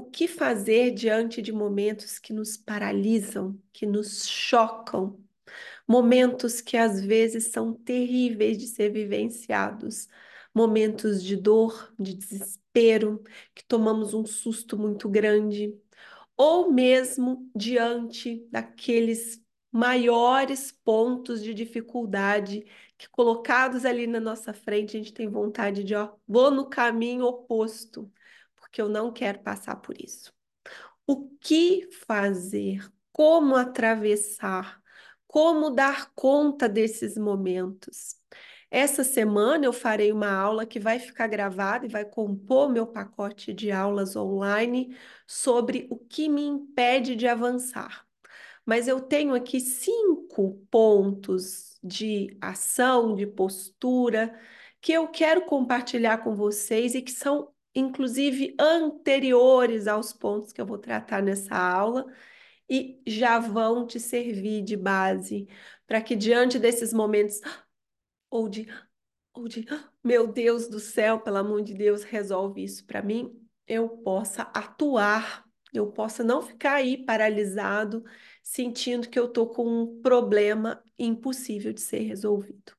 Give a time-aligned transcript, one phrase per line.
[0.00, 5.22] O que fazer diante de momentos que nos paralisam, que nos chocam,
[5.86, 10.08] momentos que às vezes são terríveis de ser vivenciados,
[10.54, 13.22] momentos de dor, de desespero,
[13.54, 15.78] que tomamos um susto muito grande,
[16.34, 22.64] ou mesmo diante daqueles maiores pontos de dificuldade
[22.96, 27.26] que colocados ali na nossa frente, a gente tem vontade de, ó, vou no caminho
[27.26, 28.10] oposto,
[28.70, 30.32] porque eu não quero passar por isso.
[31.04, 32.88] O que fazer?
[33.12, 34.80] Como atravessar?
[35.26, 38.14] Como dar conta desses momentos?
[38.70, 43.52] Essa semana eu farei uma aula que vai ficar gravada e vai compor meu pacote
[43.52, 48.06] de aulas online sobre o que me impede de avançar.
[48.64, 54.38] Mas eu tenho aqui cinco pontos de ação, de postura,
[54.80, 60.66] que eu quero compartilhar com vocês e que são, inclusive, anteriores aos pontos que eu
[60.66, 62.06] vou tratar nessa aula
[62.68, 65.48] e já vão te servir de base
[65.86, 67.40] para que, diante desses momentos
[68.30, 68.66] ou de,
[69.34, 69.66] ou de,
[70.02, 73.32] meu Deus do céu, pelo amor de Deus, resolve isso para mim,
[73.66, 78.04] eu possa atuar, eu possa não ficar aí paralisado,
[78.42, 82.72] sentindo que eu estou com um problema impossível de ser resolvido.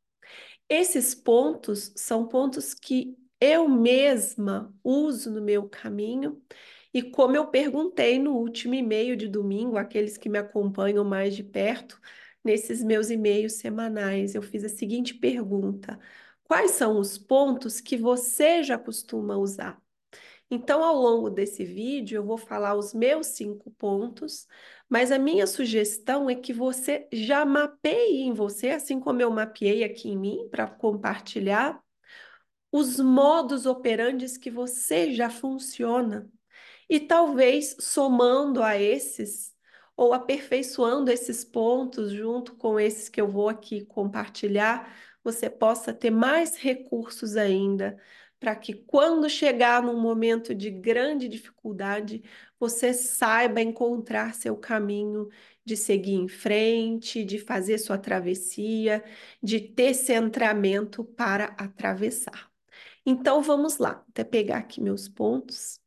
[0.70, 6.42] Esses pontos são pontos que eu mesma uso no meu caminho.
[6.94, 11.44] E como eu perguntei no último e-mail de domingo, aqueles que me acompanham mais de
[11.44, 12.00] perto,
[12.44, 16.00] nesses meus e-mails semanais, eu fiz a seguinte pergunta:
[16.44, 19.82] quais são os pontos que você já costuma usar?
[20.50, 24.48] Então, ao longo desse vídeo, eu vou falar os meus cinco pontos,
[24.90, 29.84] mas a minha sugestão é que você já mapeie em você, assim como eu mapeei
[29.84, 31.82] aqui em mim para compartilhar,
[32.72, 36.30] os modos operantes que você já funciona.
[36.90, 39.56] E talvez somando a esses,
[39.96, 46.10] ou aperfeiçoando esses pontos junto com esses que eu vou aqui compartilhar, você possa ter
[46.12, 47.98] mais recursos ainda
[48.40, 52.24] para que quando chegar num momento de grande dificuldade,
[52.60, 55.30] você saiba encontrar seu caminho
[55.64, 59.04] de seguir em frente, de fazer sua travessia,
[59.44, 62.51] de ter centramento para atravessar.
[63.06, 65.80] Então vamos lá, até pegar aqui meus pontos.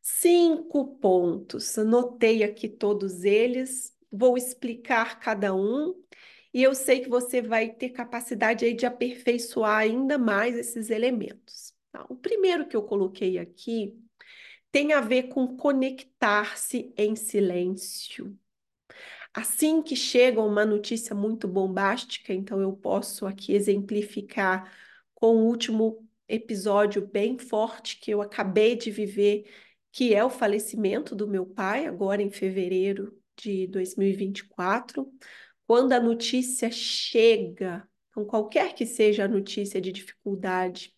[0.00, 5.94] Cinco pontos, anotei aqui todos eles, vou explicar cada um
[6.54, 11.74] e eu sei que você vai ter capacidade aí de aperfeiçoar ainda mais esses elementos.
[11.92, 12.06] Tá?
[12.08, 13.98] O primeiro que eu coloquei aqui
[14.70, 18.38] tem a ver com conectar-se em silêncio.
[19.34, 24.72] Assim que chega uma notícia muito bombástica, então eu posso aqui exemplificar
[25.16, 29.44] com o último episódio bem forte que eu acabei de viver
[29.96, 35.10] que é o falecimento do meu pai, agora em fevereiro de 2024.
[35.66, 40.94] Quando a notícia chega, então qualquer que seja a notícia de dificuldade,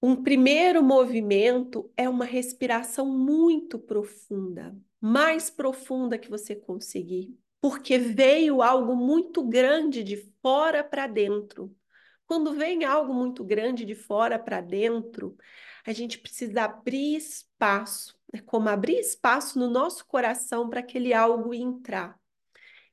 [0.00, 8.62] um primeiro movimento é uma respiração muito profunda, mais profunda que você conseguir, porque veio
[8.62, 11.76] algo muito grande de fora para dentro.
[12.26, 15.36] Quando vem algo muito grande de fora para dentro,
[15.84, 21.54] a gente precisa abrir espaço, é como abrir espaço no nosso coração para aquele algo
[21.54, 22.18] entrar.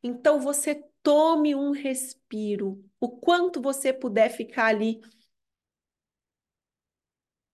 [0.04, 5.02] Então você tome um respiro, o quanto você puder ficar ali.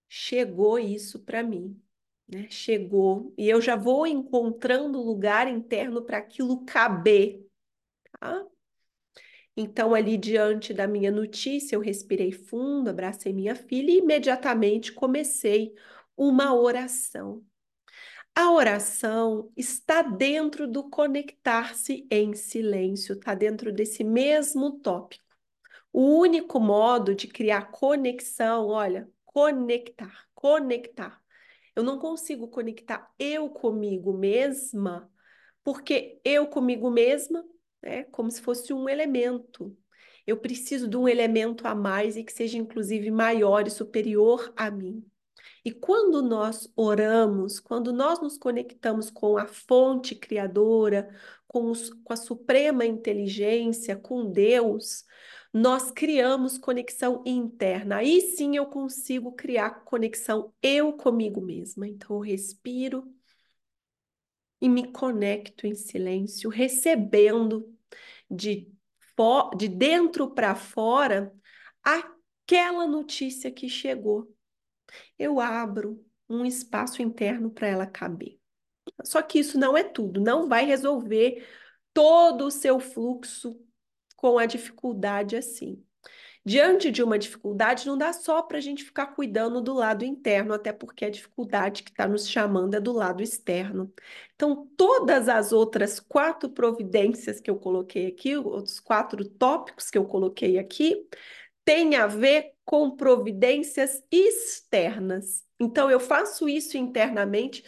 [0.07, 1.79] Chegou isso para mim,
[2.27, 2.49] né?
[2.49, 7.45] Chegou e eu já vou encontrando lugar interno para aquilo caber,
[8.19, 8.45] tá?
[9.61, 15.75] Então, ali diante da minha notícia, eu respirei fundo, abracei minha filha e imediatamente comecei
[16.15, 17.43] uma oração.
[18.33, 25.25] A oração está dentro do conectar-se em silêncio, está dentro desse mesmo tópico.
[25.91, 31.21] O único modo de criar conexão, olha, conectar, conectar.
[31.75, 35.11] Eu não consigo conectar eu comigo mesma,
[35.65, 37.43] porque eu comigo mesma
[37.81, 38.03] né?
[38.05, 39.75] Como se fosse um elemento.
[40.25, 44.69] Eu preciso de um elemento a mais e que seja, inclusive, maior e superior a
[44.69, 45.03] mim.
[45.63, 51.09] E quando nós oramos, quando nós nos conectamos com a fonte criadora,
[51.47, 55.03] com, os, com a suprema inteligência, com Deus,
[55.51, 57.97] nós criamos conexão interna.
[57.97, 61.87] Aí sim eu consigo criar conexão eu comigo mesma.
[61.87, 63.11] Então eu respiro
[64.61, 67.73] e me conecto em silêncio, recebendo
[68.29, 68.71] de,
[69.57, 71.33] de dentro para fora
[71.83, 74.33] aquela notícia que chegou.
[75.17, 78.39] Eu abro, um espaço interno para ela caber.
[79.03, 81.47] Só que isso não é tudo, não vai resolver
[81.93, 83.59] todo o seu fluxo
[84.15, 85.83] com a dificuldade assim.
[86.45, 90.53] Diante de uma dificuldade, não dá só para a gente ficar cuidando do lado interno,
[90.53, 93.93] até porque a dificuldade que está nos chamando é do lado externo.
[94.35, 100.05] Então, todas as outras quatro providências que eu coloquei aqui, os quatro tópicos que eu
[100.05, 101.07] coloquei aqui,
[101.65, 105.43] têm a ver com providências externas.
[105.59, 107.63] Então, eu faço isso internamente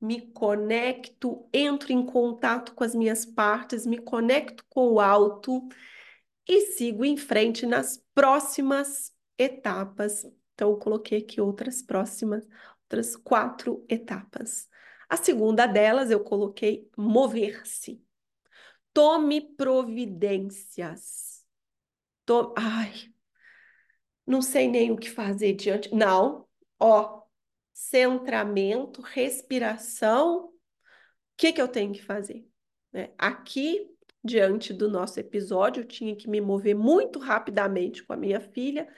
[0.00, 5.68] me conecto, entro em contato com as minhas partes, me conecto com o alto
[6.48, 10.24] e sigo em frente nas próximas etapas.
[10.54, 12.44] Então, eu coloquei aqui outras próximas,
[12.84, 14.66] outras quatro etapas.
[15.08, 18.02] A segunda delas eu coloquei mover-se.
[18.92, 21.44] Tome providências.
[22.24, 22.54] Tome...
[22.56, 22.92] Ai,
[24.26, 25.94] não sei nem o que fazer diante.
[25.94, 26.46] Não,
[26.78, 27.22] ó,
[27.72, 30.46] centramento, respiração.
[30.46, 30.52] O
[31.36, 32.46] que, que eu tenho que fazer?
[32.92, 33.88] É, aqui,
[34.24, 38.88] diante do nosso episódio, eu tinha que me mover muito rapidamente com a minha filha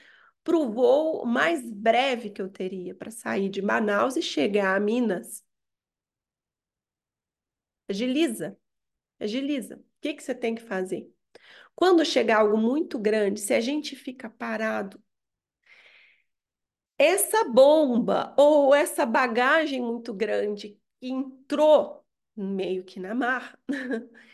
[0.43, 4.79] para o voo mais breve que eu teria para sair de Manaus e chegar a
[4.79, 5.43] Minas.
[7.87, 8.57] Agiliza,
[9.19, 9.77] agiliza.
[9.77, 11.11] O que, que você tem que fazer?
[11.75, 15.01] Quando chegar algo muito grande, se a gente fica parado
[16.97, 23.59] essa bomba ou essa bagagem muito grande entrou meio que na mar,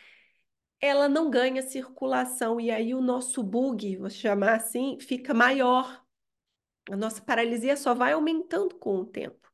[0.80, 6.04] ela não ganha circulação e aí o nosso bug, vou chamar assim, fica maior.
[6.90, 9.52] A nossa paralisia só vai aumentando com o tempo.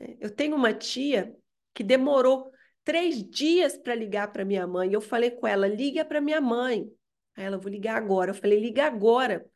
[0.00, 1.34] É, eu tenho uma tia
[1.74, 2.50] que demorou
[2.84, 4.92] três dias para ligar para minha mãe.
[4.92, 6.90] Eu falei com ela, liga para minha mãe.
[7.36, 8.30] Aí ela, vou ligar agora.
[8.30, 9.46] Eu falei, liga agora.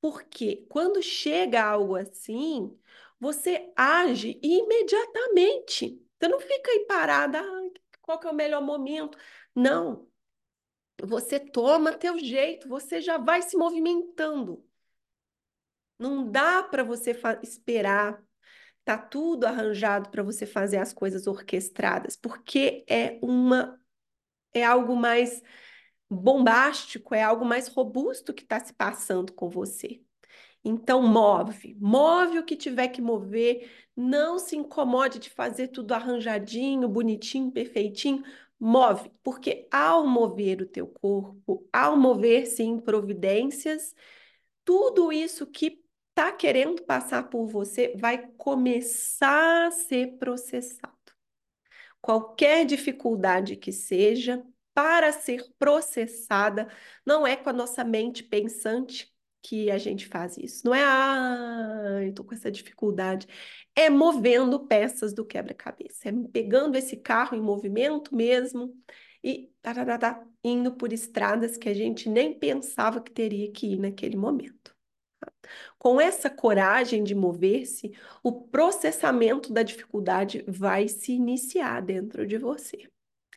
[0.00, 2.70] Porque quando chega algo assim,
[3.18, 6.00] você age imediatamente.
[6.18, 7.70] Você não fica aí parada, ah,
[8.02, 9.18] qual que é o melhor momento?
[9.54, 10.06] Não.
[11.02, 14.64] Você toma teu jeito, você já vai se movimentando.
[15.98, 18.22] Não dá para você esperar.
[18.84, 23.80] Tá tudo arranjado para você fazer as coisas orquestradas, porque é uma
[24.54, 25.42] é algo mais
[26.10, 30.00] bombástico, é algo mais robusto que está se passando com você.
[30.64, 36.88] Então, move, move o que tiver que mover, não se incomode de fazer tudo arranjadinho,
[36.88, 38.24] bonitinho, perfeitinho,
[38.58, 43.94] move, porque ao mover o teu corpo, ao mover-se em providências,
[44.64, 50.94] tudo isso que está querendo passar por você vai começar a ser processado.
[52.00, 56.68] Qualquer dificuldade que seja, para ser processada,
[57.04, 59.15] não é com a nossa mente pensante
[59.46, 60.66] que a gente faz isso.
[60.66, 63.28] Não é, ah, eu tô com essa dificuldade.
[63.76, 66.08] É movendo peças do quebra-cabeça.
[66.08, 68.74] É pegando esse carro em movimento mesmo
[69.22, 73.50] e tá, tá, tá, tá, indo por estradas que a gente nem pensava que teria
[73.52, 74.74] que ir naquele momento.
[75.78, 77.92] Com essa coragem de mover-se,
[78.22, 82.88] o processamento da dificuldade vai se iniciar dentro de você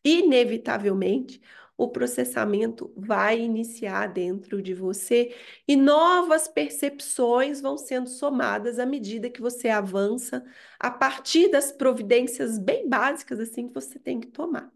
[0.04, 1.42] inevitavelmente,
[1.80, 5.34] o processamento vai iniciar dentro de você
[5.66, 10.46] e novas percepções vão sendo somadas à medida que você avança
[10.78, 14.70] a partir das providências bem básicas assim que você tem que tomar.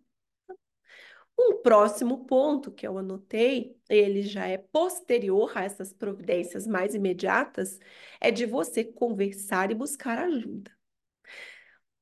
[1.38, 7.79] Um próximo ponto que eu anotei, ele já é posterior a essas providências mais imediatas,
[8.22, 10.72] é de você conversar e buscar ajuda.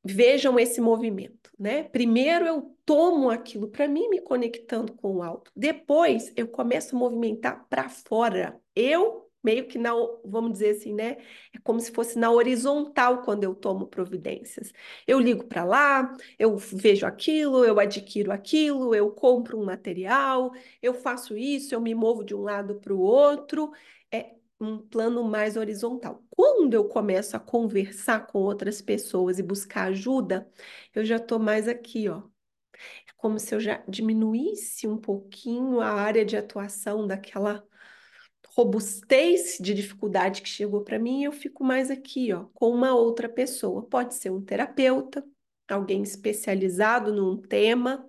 [0.04, 1.84] Vejam esse movimento, né?
[1.84, 5.52] Primeiro eu tomo aquilo para mim, me conectando com o alto.
[5.56, 8.60] Depois eu começo a movimentar para fora.
[8.76, 9.92] Eu meio que na,
[10.24, 11.18] vamos dizer assim, né?
[11.54, 14.72] É como se fosse na horizontal quando eu tomo providências.
[15.08, 20.94] Eu ligo para lá, eu vejo aquilo, eu adquiro aquilo, eu compro um material, eu
[20.94, 23.72] faço isso, eu me movo de um lado para o outro.
[24.62, 26.24] Um plano mais horizontal.
[26.30, 30.48] Quando eu começo a conversar com outras pessoas e buscar ajuda,
[30.94, 32.22] eu já estou mais aqui, ó.
[33.08, 37.66] É como se eu já diminuísse um pouquinho a área de atuação daquela
[38.56, 43.30] robustez de dificuldade que chegou para mim, eu fico mais aqui, ó, com uma outra
[43.30, 43.84] pessoa.
[43.84, 45.26] Pode ser um terapeuta,
[45.68, 48.08] alguém especializado num tema,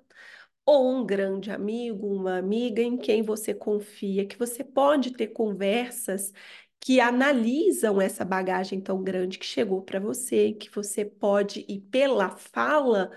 [0.64, 6.32] ou um grande amigo, uma amiga em quem você confia, que você pode ter conversas
[6.80, 12.30] que analisam essa bagagem tão grande que chegou para você, que você pode ir pela
[12.30, 13.10] fala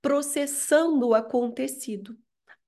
[0.00, 2.18] processando o acontecido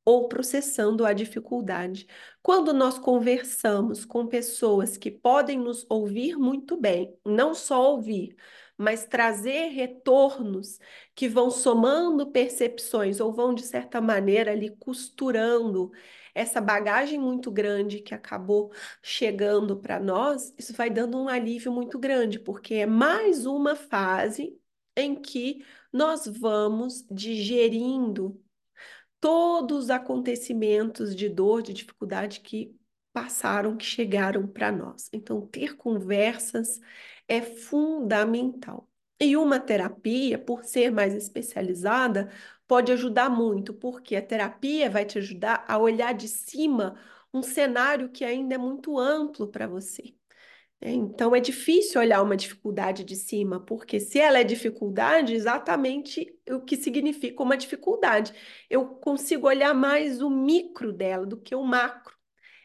[0.04, 2.06] ou processando a dificuldade.
[2.42, 8.36] Quando nós conversamos com pessoas que podem nos ouvir muito bem, não só ouvir,
[8.76, 10.78] mas trazer retornos
[11.14, 15.92] que vão somando percepções ou vão, de certa maneira, ali costurando
[16.34, 21.98] essa bagagem muito grande que acabou chegando para nós, isso vai dando um alívio muito
[21.98, 24.58] grande, porque é mais uma fase
[24.96, 28.40] em que nós vamos digerindo
[29.20, 32.76] todos os acontecimentos de dor, de dificuldade que
[33.12, 35.08] passaram, que chegaram para nós.
[35.12, 36.80] Então, ter conversas
[37.28, 38.88] é fundamental.
[39.20, 42.30] E uma terapia, por ser mais especializada,
[42.66, 46.98] pode ajudar muito, porque a terapia vai te ajudar a olhar de cima
[47.32, 50.14] um cenário que ainda é muito amplo para você.
[50.80, 56.38] É, então é difícil olhar uma dificuldade de cima, porque se ela é dificuldade, exatamente
[56.50, 58.34] o que significa uma dificuldade.
[58.68, 62.13] Eu consigo olhar mais o micro dela do que o macro.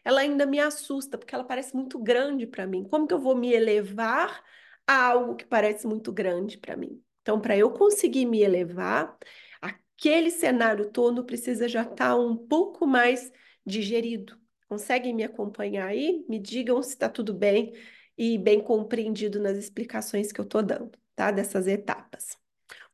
[0.09, 2.83] Ela ainda me assusta, porque ela parece muito grande para mim.
[2.83, 4.43] Como que eu vou me elevar
[4.87, 6.99] a algo que parece muito grande para mim?
[7.21, 9.15] Então, para eu conseguir me elevar,
[9.61, 13.31] aquele cenário todo precisa já estar tá um pouco mais
[13.63, 14.35] digerido.
[14.67, 16.25] Conseguem me acompanhar aí?
[16.27, 17.71] Me digam se está tudo bem
[18.17, 21.29] e bem compreendido nas explicações que eu estou dando, tá?
[21.29, 22.35] Dessas etapas.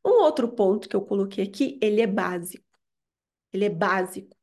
[0.06, 2.66] Um outro ponto que eu coloquei aqui, ele é básico.
[3.54, 4.35] Ele é básico.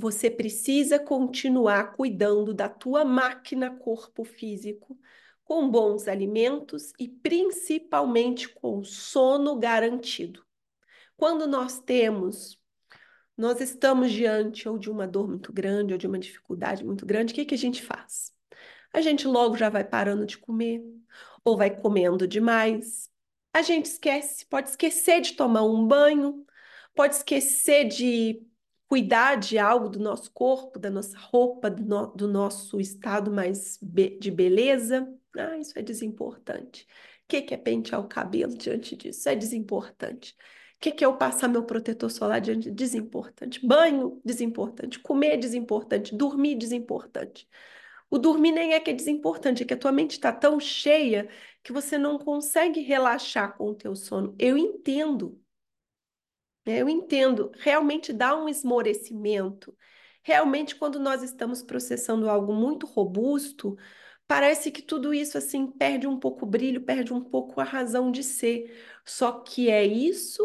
[0.00, 4.98] Você precisa continuar cuidando da tua máquina corpo físico
[5.44, 10.42] com bons alimentos e principalmente com sono garantido.
[11.18, 12.58] Quando nós temos,
[13.36, 17.34] nós estamos diante ou de uma dor muito grande ou de uma dificuldade muito grande,
[17.34, 18.32] o que, que a gente faz?
[18.92, 20.82] a gente logo já vai parando de comer
[21.44, 23.08] ou vai comendo demais.
[23.52, 26.44] A gente esquece, pode esquecer de tomar um banho,
[26.94, 28.42] pode esquecer de
[28.90, 33.78] cuidar de algo do nosso corpo, da nossa roupa, do, no, do nosso estado mais
[33.80, 35.08] be de beleza.
[35.38, 36.82] Ah, isso é desimportante.
[37.24, 39.28] O que, que é pentear o cabelo diante disso?
[39.28, 40.32] É desimportante.
[40.74, 42.68] O que, que é eu passar meu protetor solar diante?
[42.68, 43.64] Desimportante.
[43.64, 44.98] Banho, desimportante.
[44.98, 46.12] Comer, desimportante.
[46.16, 47.48] Dormir, desimportante.
[48.10, 51.28] O dormir nem é que é desimportante, é que a tua mente está tão cheia
[51.62, 54.34] que você não consegue relaxar com o teu sono.
[54.36, 55.40] Eu entendo.
[56.70, 56.80] Né?
[56.80, 57.50] Eu entendo.
[57.58, 59.76] Realmente dá um esmorecimento.
[60.22, 63.76] Realmente, quando nós estamos processando algo muito robusto,
[64.26, 68.10] parece que tudo isso assim perde um pouco o brilho, perde um pouco a razão
[68.12, 68.72] de ser.
[69.04, 70.42] Só que é isso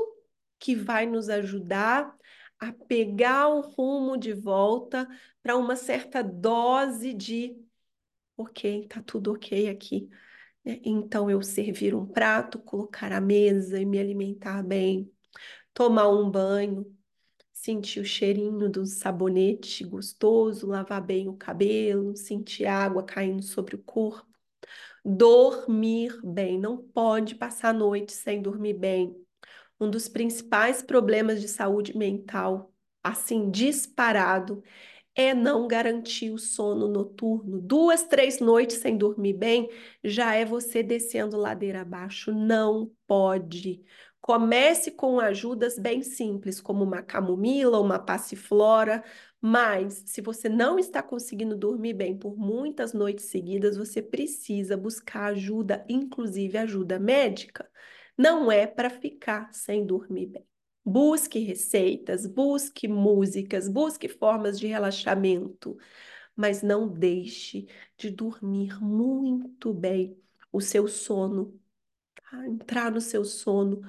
[0.60, 2.16] que vai nos ajudar
[2.60, 5.08] a pegar o rumo de volta
[5.44, 7.56] para uma certa dose de
[8.38, 10.10] ok, tá tudo ok aqui.
[10.64, 10.80] Né?
[10.84, 15.12] Então eu servir um prato, colocar à mesa e me alimentar bem,
[15.76, 16.88] tomar um banho,
[17.54, 23.84] sentir o cheirinho do sabonete gostoso, lavar bem o cabelo, sentir água caindo sobre o
[23.84, 24.28] corpo.
[25.06, 29.16] Dormir bem, não pode passar a noite sem dormir bem
[29.80, 34.64] um dos principais problemas de saúde mental, assim, disparado,
[35.16, 37.60] é não garantir o sono noturno.
[37.62, 39.70] Duas, três noites sem dormir bem
[40.04, 42.34] já é você descendo ladeira abaixo.
[42.34, 43.84] Não pode.
[44.26, 49.04] Comece com ajudas bem simples, como uma camomila, uma passiflora,
[49.40, 55.26] mas se você não está conseguindo dormir bem por muitas noites seguidas, você precisa buscar
[55.26, 57.70] ajuda, inclusive ajuda médica
[58.18, 60.46] não é para ficar sem dormir bem.
[60.84, 65.78] Busque receitas, busque músicas, busque formas de relaxamento,
[66.36, 67.68] mas não deixe
[67.98, 70.18] de dormir muito bem
[70.52, 71.60] o seu sono,
[72.16, 72.48] tá?
[72.48, 73.82] entrar no seu sono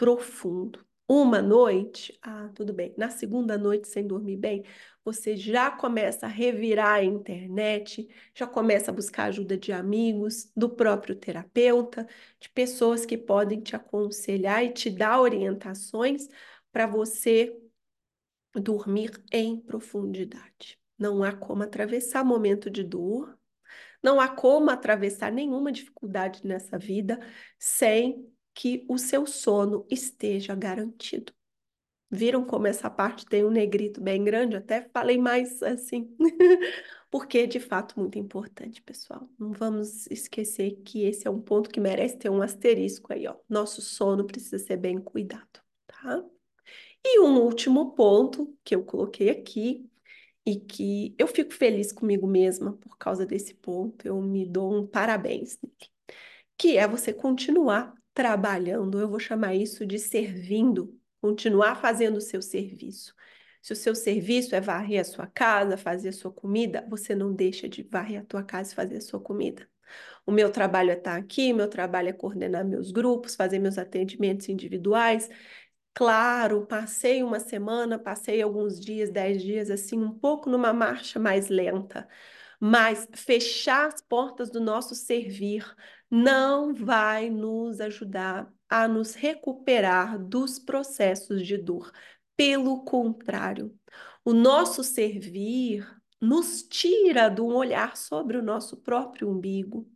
[0.00, 0.82] profundo.
[1.06, 2.94] Uma noite, ah, tudo bem.
[2.96, 4.64] Na segunda noite, sem dormir bem,
[5.04, 10.70] você já começa a revirar a internet, já começa a buscar ajuda de amigos, do
[10.70, 12.08] próprio terapeuta,
[12.40, 16.28] de pessoas que podem te aconselhar e te dar orientações
[16.72, 17.54] para você
[18.54, 20.78] dormir em profundidade.
[20.96, 23.38] Não há como atravessar momento de dor,
[24.02, 27.20] não há como atravessar nenhuma dificuldade nessa vida
[27.58, 28.26] sem
[28.60, 31.32] que o seu sono esteja garantido.
[32.10, 34.54] Viram como essa parte tem um negrito bem grande?
[34.54, 36.14] Até falei mais assim,
[37.10, 39.26] porque é de fato muito importante, pessoal.
[39.38, 43.34] Não vamos esquecer que esse é um ponto que merece ter um asterisco aí, ó.
[43.48, 46.22] Nosso sono precisa ser bem cuidado, tá?
[47.02, 49.90] E um último ponto que eu coloquei aqui
[50.44, 54.86] e que eu fico feliz comigo mesma por causa desse ponto, eu me dou um
[54.86, 55.58] parabéns
[56.58, 62.42] que é você continuar trabalhando, eu vou chamar isso de servindo, continuar fazendo o seu
[62.42, 63.14] serviço.
[63.62, 67.32] Se o seu serviço é varrer a sua casa, fazer a sua comida, você não
[67.32, 69.66] deixa de varrer a tua casa e fazer a sua comida.
[70.26, 74.50] O meu trabalho é estar aqui, meu trabalho é coordenar meus grupos, fazer meus atendimentos
[74.50, 75.30] individuais.
[75.94, 81.48] Claro, passei uma semana, passei alguns dias, dez dias, assim, um pouco numa marcha mais
[81.48, 82.06] lenta.
[82.60, 85.64] Mas fechar as portas do nosso servir
[86.10, 91.92] não vai nos ajudar a nos recuperar dos processos de dor.
[92.36, 93.74] Pelo contrário,
[94.24, 95.86] o nosso servir
[96.20, 99.88] nos tira do olhar sobre o nosso próprio umbigo.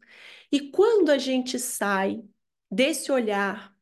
[0.50, 2.22] E quando a gente sai
[2.70, 3.74] desse olhar,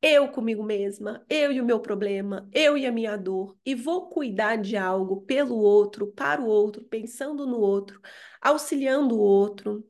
[0.00, 4.08] eu comigo mesma, eu e o meu problema, eu e a minha dor, e vou
[4.08, 8.00] cuidar de algo pelo outro, para o outro, pensando no outro,
[8.40, 9.84] auxiliando o outro,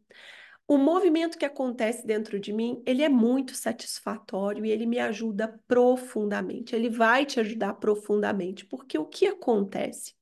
[0.69, 5.61] o movimento que acontece dentro de mim, ele é muito satisfatório e ele me ajuda
[5.69, 6.75] profundamente.
[6.75, 10.15] Ele vai te ajudar profundamente, porque o que acontece?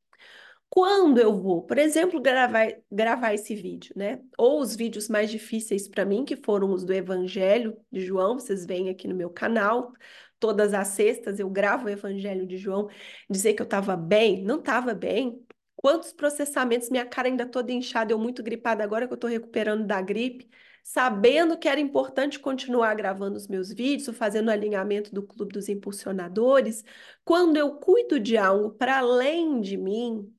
[0.69, 4.21] Quando eu vou, por exemplo, gravar, gravar esse vídeo, né?
[4.37, 8.67] Ou os vídeos mais difíceis para mim, que foram os do Evangelho de João, vocês
[8.67, 9.93] veem aqui no meu canal.
[10.41, 12.89] Todas as sextas eu gravo o Evangelho de João.
[13.31, 15.41] Dizer que eu estava bem, não estava bem,
[15.85, 19.87] Quantos processamentos, minha cara ainda toda inchada, eu muito gripada agora que eu estou recuperando
[19.87, 20.49] da gripe,
[20.83, 25.69] sabendo que era importante continuar gravando os meus vídeos, fazendo o alinhamento do Clube dos
[25.69, 26.83] Impulsionadores.
[27.23, 30.35] Quando eu cuido de algo para além de mim,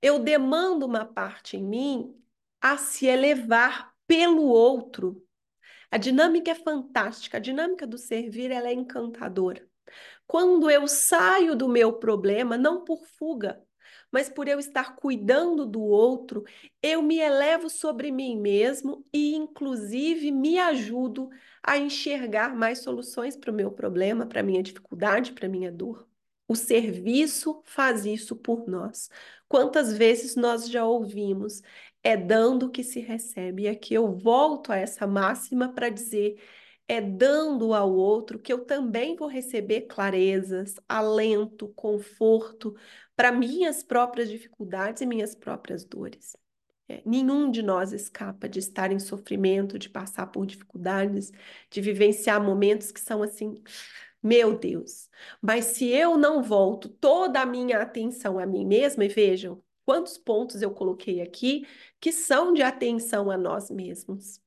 [0.00, 2.16] eu demando uma parte em mim
[2.58, 5.22] a se elevar pelo outro.
[5.90, 9.68] A dinâmica é fantástica, a dinâmica do servir ela é encantadora.
[10.26, 13.62] Quando eu saio do meu problema, não por fuga,
[14.12, 16.44] mas por eu estar cuidando do outro,
[16.82, 21.30] eu me elevo sobre mim mesmo e, inclusive, me ajudo
[21.62, 25.72] a enxergar mais soluções para o meu problema, para a minha dificuldade, para a minha
[25.72, 26.06] dor.
[26.46, 29.08] O serviço faz isso por nós.
[29.48, 31.62] Quantas vezes nós já ouvimos,
[32.02, 33.62] é dando que se recebe.
[33.62, 36.36] E aqui eu volto a essa máxima para dizer
[36.88, 42.74] é dando ao outro que eu também vou receber clarezas, alento, conforto
[43.22, 46.36] para minhas próprias dificuldades e minhas próprias dores.
[46.88, 51.30] É, nenhum de nós escapa de estar em sofrimento, de passar por dificuldades,
[51.70, 53.62] de vivenciar momentos que são assim,
[54.20, 55.08] meu Deus.
[55.40, 60.18] Mas se eu não volto toda a minha atenção a mim mesma, e vejam quantos
[60.18, 61.64] pontos eu coloquei aqui
[62.00, 64.40] que são de atenção a nós mesmos.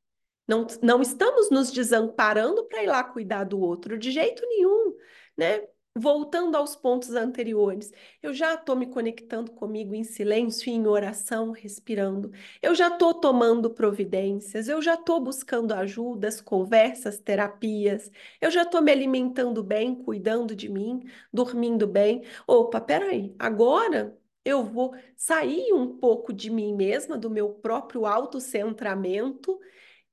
[0.46, 4.94] Não, não estamos nos desamparando para ir lá cuidar do outro, de jeito nenhum,
[5.38, 5.66] né?
[5.98, 12.32] Voltando aos pontos anteriores, eu já estou me conectando comigo em silêncio, em oração, respirando.
[12.62, 18.12] Eu já estou tomando providências, eu já estou buscando ajudas, conversas, terapias.
[18.42, 22.24] Eu já estou me alimentando bem, cuidando de mim, dormindo bem.
[22.46, 29.58] Opa, peraí, agora eu vou sair um pouco de mim mesma, do meu próprio autocentramento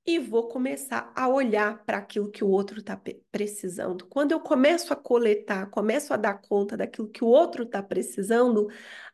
[0.04, 4.06] e vou começar a olhar para aquilo que o outro está precisando.
[4.06, 8.68] Quando eu começo a coletar, começo a dar conta daquilo que o outro está precisando,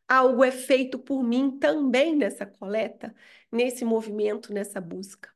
[0.07, 3.15] algo é feito por mim também nessa coleta,
[3.53, 5.31] nesse movimento, nessa busca.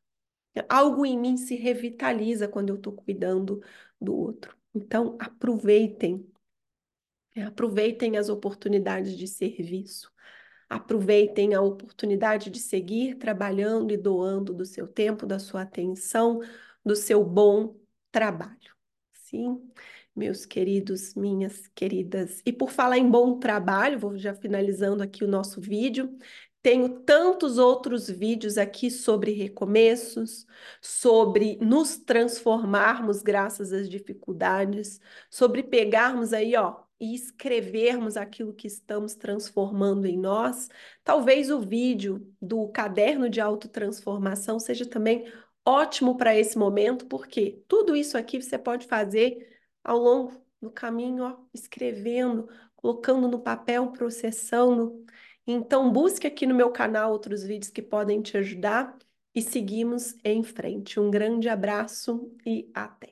[0.69, 3.62] Algo em mim se revitaliza quando eu estou cuidando
[4.01, 4.57] do outro.
[4.75, 6.27] Então, aproveitem,
[7.47, 10.11] aproveitem as oportunidades de serviço.
[10.73, 16.41] Aproveitem a oportunidade de seguir trabalhando e doando do seu tempo, da sua atenção,
[16.83, 17.77] do seu bom
[18.11, 18.73] trabalho.
[19.13, 19.71] Sim,
[20.17, 22.41] meus queridos, minhas queridas.
[22.47, 26.17] E por falar em bom trabalho, vou já finalizando aqui o nosso vídeo.
[26.63, 30.47] Tenho tantos outros vídeos aqui sobre recomeços,
[30.81, 39.17] sobre nos transformarmos graças às dificuldades, sobre pegarmos aí, ó, e escrevermos aquilo que estamos
[39.17, 40.69] transformando em nós.
[41.03, 45.27] Talvez o vídeo do caderno de autotransformação seja também
[45.67, 49.49] ótimo para esse momento, porque tudo isso aqui você pode fazer
[49.83, 55.05] ao longo do caminho, ó, escrevendo, colocando no papel, processando.
[55.45, 58.97] Então, busque aqui no meu canal outros vídeos que podem te ajudar
[59.35, 61.01] e seguimos em frente.
[61.01, 63.12] Um grande abraço e até!